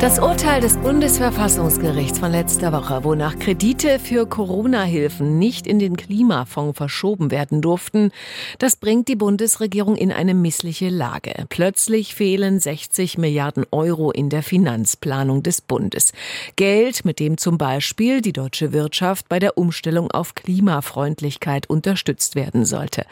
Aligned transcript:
Das 0.00 0.20
Urteil 0.20 0.60
des 0.60 0.76
Bundesverfassungsgerichts 0.76 2.20
von 2.20 2.30
letzter 2.30 2.72
Woche, 2.72 3.02
wonach 3.02 3.36
Kredite 3.36 3.98
für 3.98 4.26
Corona-Hilfen 4.26 5.40
nicht 5.40 5.66
in 5.66 5.80
den 5.80 5.96
Klimafonds 5.96 6.78
verschoben 6.78 7.32
werden 7.32 7.62
durften, 7.62 8.12
das 8.60 8.76
bringt 8.76 9.08
die 9.08 9.16
Bundesregierung 9.16 9.96
in 9.96 10.12
eine 10.12 10.34
missliche 10.34 10.88
Lage. 10.88 11.46
Plötzlich 11.48 12.14
fehlen 12.14 12.60
60 12.60 13.18
Milliarden 13.18 13.66
Euro 13.72 14.12
in 14.12 14.30
der 14.30 14.44
Finanzplanung 14.44 15.42
des 15.42 15.60
Bundes. 15.60 16.12
Geld, 16.54 17.04
mit 17.04 17.18
dem 17.18 17.36
zum 17.36 17.58
Beispiel 17.58 18.20
die 18.20 18.32
deutsche 18.32 18.72
Wirtschaft 18.72 19.28
bei 19.28 19.40
der 19.40 19.58
Umstellung 19.58 20.12
auf 20.12 20.36
Klimafreundlichkeit 20.36 21.68
unterstützt 21.68 22.36
werden 22.36 22.64
sollte. 22.64 23.04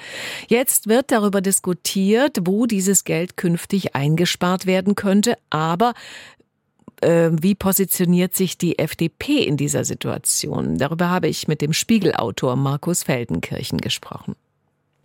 Jetzt 0.46 0.86
wird 0.86 1.10
darüber 1.10 1.40
diskutiert, 1.40 2.38
wo 2.44 2.66
dieses 2.66 3.02
Geld 3.02 3.36
künftig 3.36 3.96
eingespart 3.96 4.66
werden 4.66 4.94
könnte, 4.94 5.36
aber 5.50 5.92
äh, 7.02 7.30
wie 7.32 7.54
positioniert 7.54 8.34
sich 8.34 8.58
die 8.58 8.78
FDP 8.78 9.42
in 9.42 9.56
dieser 9.56 9.84
Situation? 9.84 10.78
Darüber 10.78 11.10
habe 11.10 11.28
ich 11.28 11.48
mit 11.48 11.60
dem 11.60 11.72
Spiegelautor 11.72 12.56
Markus 12.56 13.02
Feldenkirchen 13.02 13.78
gesprochen. 13.78 14.34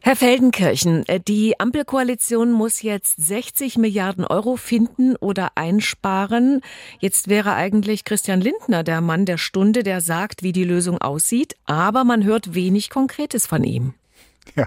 Herr 0.03 0.15
Feldenkirchen, 0.15 1.07
äh, 1.07 1.19
die 1.19 1.59
Ampelkoalition 1.59 2.51
muss 2.51 2.81
jetzt 2.81 3.23
60 3.23 3.77
Milliarden 3.77 4.25
Euro 4.25 4.55
finden 4.55 5.15
oder 5.15 5.51
einsparen. 5.53 6.61
Jetzt 6.99 7.27
wäre 7.27 7.53
eigentlich 7.53 8.03
Christian 8.03 8.41
Lindner 8.41 8.83
der 8.83 9.01
Mann 9.01 9.27
der 9.27 9.37
Stunde, 9.37 9.83
der 9.83 10.01
sagt, 10.01 10.41
wie 10.41 10.53
die 10.53 10.63
Lösung 10.63 10.97
aussieht, 10.97 11.55
aber 11.65 12.03
man 12.03 12.23
hört 12.23 12.55
wenig 12.55 12.89
Konkretes 12.89 13.45
von 13.45 13.63
ihm. 13.63 13.93
Ja, 14.55 14.65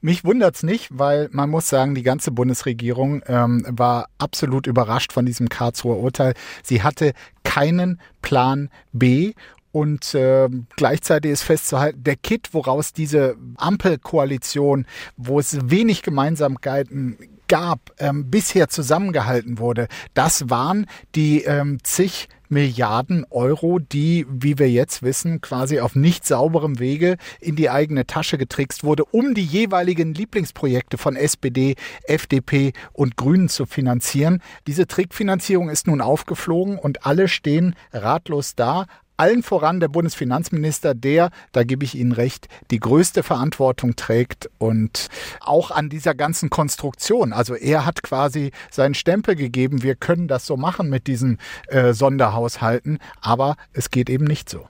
mich 0.00 0.24
wundert's 0.24 0.62
nicht, 0.62 0.88
weil 0.90 1.28
man 1.30 1.50
muss 1.50 1.68
sagen, 1.68 1.94
die 1.94 2.02
ganze 2.02 2.32
Bundesregierung 2.32 3.22
ähm, 3.26 3.64
war 3.68 4.08
absolut 4.18 4.66
überrascht 4.66 5.12
von 5.12 5.24
diesem 5.24 5.48
Karlsruher 5.48 5.98
Urteil. 5.98 6.34
Sie 6.64 6.82
hatte 6.82 7.12
keinen 7.44 8.00
Plan 8.22 8.70
B 8.92 9.34
und 9.72 10.14
äh, 10.14 10.48
gleichzeitig 10.76 11.32
ist 11.32 11.42
festzuhalten, 11.42 12.04
der 12.04 12.16
Kit, 12.16 12.50
woraus 12.52 12.92
diese 12.92 13.36
Ampelkoalition, 13.56 14.86
wo 15.16 15.38
es 15.38 15.70
wenig 15.70 16.02
Gemeinsamkeiten 16.02 17.18
gab, 17.48 17.92
ähm, 17.98 18.30
bisher 18.30 18.68
zusammengehalten 18.68 19.58
wurde, 19.58 19.88
das 20.14 20.50
waren 20.50 20.86
die 21.14 21.42
ähm, 21.44 21.78
zig 21.82 22.28
Milliarden 22.52 23.24
Euro, 23.30 23.78
die, 23.78 24.26
wie 24.28 24.58
wir 24.58 24.70
jetzt 24.70 25.02
wissen, 25.02 25.40
quasi 25.40 25.80
auf 25.80 25.94
nicht 25.94 26.26
sauberem 26.26 26.78
Wege 26.78 27.16
in 27.40 27.56
die 27.56 27.70
eigene 27.70 28.06
Tasche 28.06 28.36
getrickst 28.36 28.84
wurde, 28.84 29.06
um 29.06 29.32
die 29.32 29.44
jeweiligen 29.44 30.12
Lieblingsprojekte 30.12 30.98
von 30.98 31.16
SPD, 31.16 31.76
FDP 32.04 32.74
und 32.92 33.16
Grünen 33.16 33.48
zu 33.48 33.64
finanzieren. 33.64 34.42
Diese 34.66 34.86
Trickfinanzierung 34.86 35.70
ist 35.70 35.86
nun 35.86 36.02
aufgeflogen 36.02 36.78
und 36.78 37.06
alle 37.06 37.26
stehen 37.26 37.74
ratlos 37.90 38.54
da, 38.54 38.84
allen 39.16 39.42
voran 39.42 39.80
der 39.80 39.88
Bundesfinanzminister, 39.88 40.94
der, 40.94 41.30
da 41.52 41.64
gebe 41.64 41.84
ich 41.84 41.94
Ihnen 41.94 42.12
recht, 42.12 42.48
die 42.70 42.80
größte 42.80 43.22
Verantwortung 43.22 43.96
trägt 43.96 44.50
und 44.58 45.08
auch 45.40 45.70
an 45.70 45.88
dieser 45.88 46.14
ganzen 46.14 46.50
Konstruktion. 46.50 47.32
Also 47.32 47.54
er 47.54 47.86
hat 47.86 48.02
quasi 48.02 48.52
seinen 48.70 48.94
Stempel 48.94 49.36
gegeben, 49.36 49.82
wir 49.82 49.94
können 49.94 50.28
das 50.28 50.46
so 50.46 50.56
machen 50.56 50.88
mit 50.90 51.06
diesen 51.06 51.38
äh, 51.68 51.92
Sonderhaushalten, 51.92 52.98
aber 53.20 53.56
es 53.72 53.90
geht 53.90 54.10
eben 54.10 54.24
nicht 54.24 54.48
so. 54.48 54.66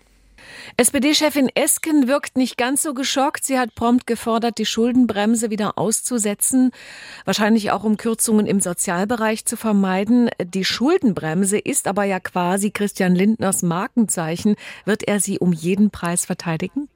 SPD-Chefin 0.76 1.48
Esken 1.54 2.08
wirkt 2.08 2.36
nicht 2.36 2.56
ganz 2.56 2.82
so 2.82 2.94
geschockt. 2.94 3.44
Sie 3.44 3.58
hat 3.58 3.74
prompt 3.74 4.06
gefordert, 4.06 4.58
die 4.58 4.66
Schuldenbremse 4.66 5.50
wieder 5.50 5.78
auszusetzen, 5.78 6.70
wahrscheinlich 7.24 7.70
auch 7.70 7.84
um 7.84 7.96
Kürzungen 7.96 8.46
im 8.46 8.60
Sozialbereich 8.60 9.44
zu 9.44 9.56
vermeiden. 9.56 10.30
Die 10.42 10.64
Schuldenbremse 10.64 11.58
ist 11.58 11.88
aber 11.88 12.04
ja 12.04 12.20
quasi 12.20 12.70
Christian 12.70 13.14
Lindners 13.14 13.62
Markenzeichen. 13.62 14.56
Wird 14.84 15.02
er 15.02 15.20
sie 15.20 15.38
um 15.38 15.52
jeden 15.52 15.90
Preis 15.90 16.24
verteidigen? 16.24 16.88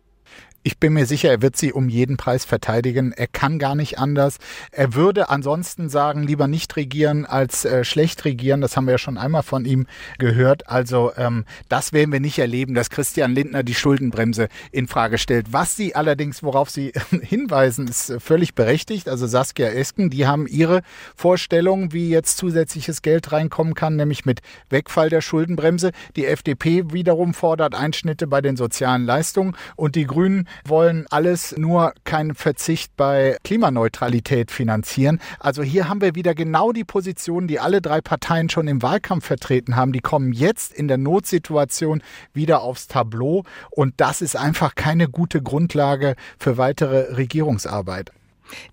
Ich 0.66 0.78
bin 0.78 0.94
mir 0.94 1.06
sicher, 1.06 1.30
er 1.30 1.42
wird 1.42 1.56
sie 1.56 1.72
um 1.72 1.88
jeden 1.88 2.16
Preis 2.16 2.44
verteidigen. 2.44 3.12
Er 3.12 3.28
kann 3.28 3.60
gar 3.60 3.76
nicht 3.76 4.00
anders. 4.00 4.38
Er 4.72 4.94
würde 4.94 5.28
ansonsten 5.28 5.88
sagen, 5.88 6.24
lieber 6.24 6.48
nicht 6.48 6.74
regieren 6.74 7.24
als 7.24 7.64
äh, 7.64 7.84
schlecht 7.84 8.24
regieren. 8.24 8.62
Das 8.62 8.76
haben 8.76 8.86
wir 8.86 8.90
ja 8.94 8.98
schon 8.98 9.16
einmal 9.16 9.44
von 9.44 9.64
ihm 9.64 9.86
gehört. 10.18 10.68
Also 10.68 11.12
ähm, 11.16 11.44
das 11.68 11.92
werden 11.92 12.10
wir 12.10 12.18
nicht 12.18 12.40
erleben, 12.40 12.74
dass 12.74 12.90
Christian 12.90 13.32
Lindner 13.32 13.62
die 13.62 13.76
Schuldenbremse 13.76 14.48
in 14.72 14.88
Frage 14.88 15.18
stellt. 15.18 15.52
Was 15.52 15.76
sie 15.76 15.94
allerdings, 15.94 16.42
worauf 16.42 16.68
sie 16.68 16.92
hinweisen, 17.22 17.86
ist 17.86 18.14
völlig 18.18 18.56
berechtigt. 18.56 19.08
Also 19.08 19.28
Saskia 19.28 19.68
Esken, 19.68 20.10
die 20.10 20.26
haben 20.26 20.48
ihre 20.48 20.82
Vorstellung, 21.14 21.92
wie 21.92 22.08
jetzt 22.08 22.38
zusätzliches 22.38 23.02
Geld 23.02 23.30
reinkommen 23.30 23.74
kann, 23.74 23.94
nämlich 23.94 24.24
mit 24.24 24.40
Wegfall 24.70 25.10
der 25.10 25.20
Schuldenbremse. 25.20 25.92
Die 26.16 26.26
FDP 26.26 26.92
wiederum 26.92 27.34
fordert 27.34 27.76
Einschnitte 27.76 28.26
bei 28.26 28.40
den 28.40 28.56
sozialen 28.56 29.06
Leistungen 29.06 29.56
und 29.76 29.94
die 29.94 30.08
Grünen 30.08 30.48
wollen 30.64 31.06
alles 31.10 31.56
nur 31.56 31.92
keinen 32.04 32.34
Verzicht 32.34 32.96
bei 32.96 33.36
Klimaneutralität 33.44 34.50
finanzieren. 34.50 35.20
Also 35.38 35.62
hier 35.62 35.88
haben 35.88 36.00
wir 36.00 36.14
wieder 36.14 36.34
genau 36.34 36.72
die 36.72 36.84
Position, 36.84 37.46
die 37.46 37.60
alle 37.60 37.80
drei 37.80 38.00
Parteien 38.00 38.48
schon 38.48 38.68
im 38.68 38.82
Wahlkampf 38.82 39.26
vertreten 39.26 39.76
haben. 39.76 39.92
Die 39.92 40.00
kommen 40.00 40.32
jetzt 40.32 40.72
in 40.72 40.88
der 40.88 40.98
Notsituation 40.98 42.02
wieder 42.32 42.62
aufs 42.62 42.86
Tableau 42.86 43.44
und 43.70 43.94
das 43.98 44.22
ist 44.22 44.36
einfach 44.36 44.74
keine 44.74 45.08
gute 45.08 45.42
Grundlage 45.42 46.16
für 46.38 46.58
weitere 46.58 47.14
Regierungsarbeit. 47.16 48.12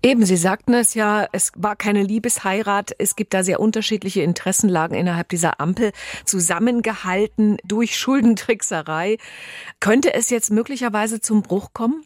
Eben, 0.02 0.24
Sie 0.24 0.36
sagten 0.36 0.74
es 0.74 0.94
ja, 0.94 1.26
es 1.32 1.52
war 1.56 1.76
keine 1.76 2.02
Liebesheirat. 2.02 2.92
Es 2.98 3.16
gibt 3.16 3.34
da 3.34 3.42
sehr 3.42 3.60
unterschiedliche 3.60 4.22
Interessenlagen 4.22 4.96
innerhalb 4.96 5.28
dieser 5.28 5.60
Ampel, 5.60 5.92
zusammengehalten 6.24 7.58
durch 7.64 7.96
Schuldentrickserei. 7.96 9.18
Könnte 9.80 10.14
es 10.14 10.30
jetzt 10.30 10.50
möglicherweise 10.50 11.20
zum 11.20 11.42
Bruch 11.42 11.72
kommen? 11.72 12.04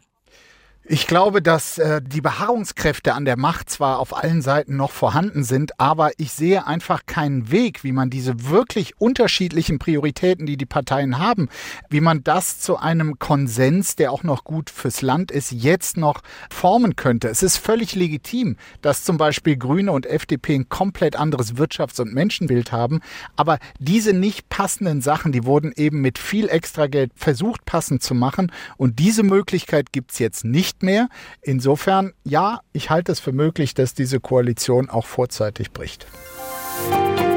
Ich 0.91 1.07
glaube, 1.07 1.43
dass 1.43 1.77
äh, 1.77 2.01
die 2.01 2.23
Beharrungskräfte 2.23 3.13
an 3.13 3.27
der 3.27 3.37
Macht 3.37 3.69
zwar 3.69 3.99
auf 3.99 4.17
allen 4.17 4.41
Seiten 4.41 4.77
noch 4.77 4.91
vorhanden 4.91 5.45
sind, 5.45 5.79
aber 5.79 6.13
ich 6.17 6.33
sehe 6.33 6.67
einfach 6.67 7.05
keinen 7.05 7.51
Weg, 7.51 7.85
wie 7.85 7.93
man 7.93 8.09
diese 8.09 8.49
wirklich 8.49 8.99
unterschiedlichen 8.99 9.79
Prioritäten, 9.79 10.47
die 10.47 10.57
die 10.57 10.65
Parteien 10.65 11.19
haben, 11.19 11.51
wie 11.91 12.01
man 12.01 12.25
das 12.25 12.61
zu 12.61 12.79
einem 12.79 13.19
Konsens, 13.19 13.97
der 13.97 14.13
auch 14.13 14.23
noch 14.23 14.45
gut 14.45 14.71
fürs 14.71 15.03
Land 15.03 15.31
ist, 15.31 15.53
jetzt 15.53 15.99
noch 15.99 16.23
formen 16.49 16.97
könnte. 16.97 17.29
Es 17.29 17.43
ist 17.43 17.59
völlig 17.59 17.95
legitim, 17.95 18.57
dass 18.81 19.05
zum 19.05 19.19
Beispiel 19.19 19.59
Grüne 19.59 19.93
und 19.93 20.07
FDP 20.07 20.55
ein 20.55 20.71
komplett 20.71 21.17
anderes 21.17 21.57
Wirtschafts- 21.57 22.01
und 22.01 22.15
Menschenbild 22.15 22.73
haben, 22.73 23.01
aber 23.37 23.59
diese 23.79 24.15
nicht 24.15 24.49
passenden 24.49 25.03
Sachen, 25.03 25.33
die 25.33 25.45
wurden 25.45 25.71
eben 25.77 26.01
mit 26.01 26.19
viel 26.19 26.49
Extrageld 26.49 27.13
versucht 27.15 27.67
passend 27.67 28.03
zu 28.03 28.15
machen 28.15 28.51
und 28.79 28.99
diese 28.99 29.23
Möglichkeit 29.23 29.93
gibt's 29.93 30.19
jetzt 30.19 30.47
nicht 30.47 30.78
nicht 30.79 30.83
mehr. 30.83 31.09
Insofern, 31.43 32.13
ja, 32.25 32.61
ich 32.73 32.91
halte 32.91 33.13
es 33.13 33.21
für 33.21 33.33
möglich, 33.33 33.75
dass 33.75 33.95
diese 33.95 34.21
Koalition 34.21 34.89
auch 34.89 35.07
vorzeitig 35.07 35.73
bricht. 35.73 36.07
Musik 36.91 37.28